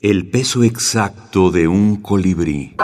[0.00, 2.76] El peso exacto de un colibrí.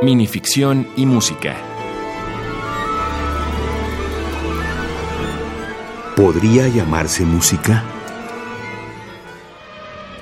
[0.00, 1.56] Minificción y música.
[6.14, 7.82] ¿Podría llamarse música?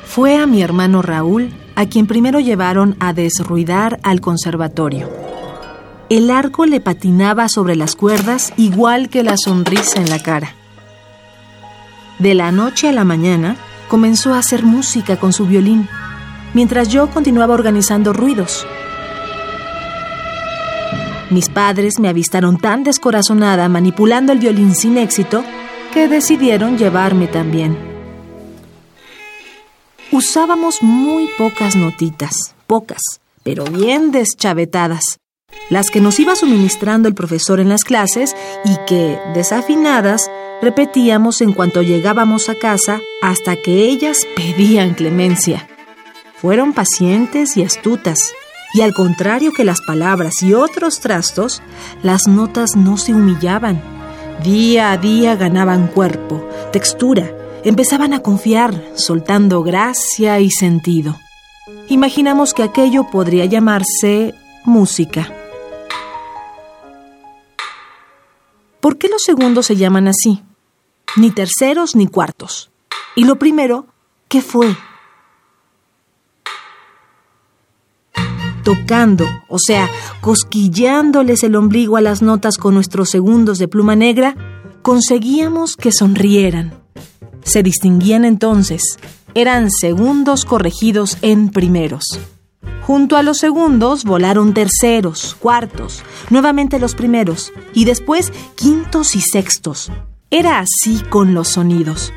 [0.06, 5.10] Fue a mi hermano Raúl a quien primero llevaron a desruidar al conservatorio.
[6.08, 10.54] El arco le patinaba sobre las cuerdas igual que la sonrisa en la cara.
[12.18, 13.56] De la noche a la mañana
[13.88, 15.88] comenzó a hacer música con su violín,
[16.54, 18.66] mientras yo continuaba organizando ruidos.
[21.28, 25.44] Mis padres me avistaron tan descorazonada manipulando el violín sin éxito
[25.92, 27.76] que decidieron llevarme también.
[30.12, 33.02] Usábamos muy pocas notitas, pocas,
[33.42, 35.18] pero bien deschavetadas,
[35.68, 40.30] las que nos iba suministrando el profesor en las clases y que, desafinadas,
[40.62, 45.68] repetíamos en cuanto llegábamos a casa hasta que ellas pedían clemencia.
[46.36, 48.32] Fueron pacientes y astutas,
[48.74, 51.62] y al contrario que las palabras y otros trastos,
[52.02, 53.80] las notas no se humillaban.
[54.42, 57.30] Día a día ganaban cuerpo, textura,
[57.64, 61.18] empezaban a confiar, soltando gracia y sentido.
[61.88, 65.35] Imaginamos que aquello podría llamarse música.
[68.86, 70.44] ¿Por qué los segundos se llaman así?
[71.16, 72.70] Ni terceros ni cuartos.
[73.16, 73.88] Y lo primero,
[74.28, 74.76] ¿qué fue?
[78.62, 84.36] Tocando, o sea, cosquillándoles el ombligo a las notas con nuestros segundos de pluma negra,
[84.82, 86.80] conseguíamos que sonrieran.
[87.42, 89.00] Se distinguían entonces,
[89.34, 92.20] eran segundos corregidos en primeros.
[92.86, 99.90] Junto a los segundos volaron terceros, cuartos, nuevamente los primeros y después quintos y sextos.
[100.30, 102.12] Era así con los sonidos.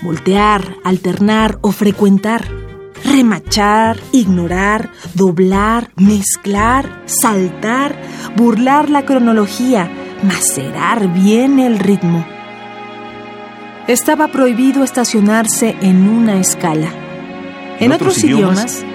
[0.00, 2.48] Voltear, alternar o frecuentar.
[3.04, 8.00] Remachar, ignorar, doblar, mezclar, saltar,
[8.34, 9.90] burlar la cronología,
[10.22, 12.24] macerar bien el ritmo.
[13.88, 16.88] Estaba prohibido estacionarse en una escala.
[17.78, 18.86] En, otros, idiomas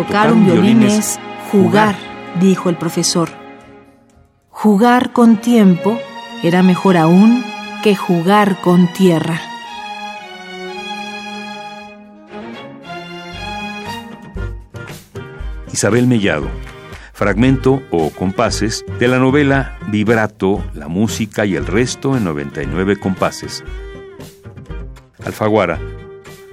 [0.00, 1.20] un violín es
[1.52, 1.94] jugar,
[2.40, 3.28] dijo el profesor.
[4.50, 5.98] Jugar con tiempo
[6.42, 7.44] era mejor aún
[7.82, 9.40] que jugar con tierra.
[15.72, 16.48] Isabel Mellado,
[17.12, 23.62] fragmento o compases de la novela Vibrato, la música y el resto en 99 compases.
[25.24, 25.78] Alfaguara,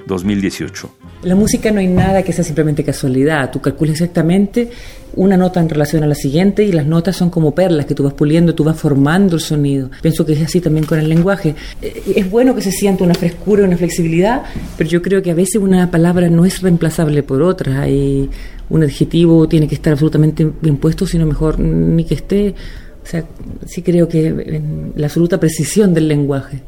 [0.05, 1.00] 2018.
[1.23, 3.51] La música no hay nada que sea simplemente casualidad.
[3.51, 4.69] Tú calculas exactamente
[5.15, 8.03] una nota en relación a la siguiente y las notas son como perlas que tú
[8.03, 9.91] vas puliendo, tú vas formando el sonido.
[10.01, 11.53] Pienso que es así también con el lenguaje.
[11.81, 14.43] Eh, es bueno que se sienta una frescura, una flexibilidad,
[14.77, 17.87] pero yo creo que a veces una palabra no es reemplazable por otra.
[17.87, 18.29] Y
[18.69, 22.55] un adjetivo tiene que estar absolutamente bien puesto, sino mejor ni que esté.
[23.03, 23.25] O sea,
[23.67, 24.61] sí creo que
[24.95, 26.61] la absoluta precisión del lenguaje.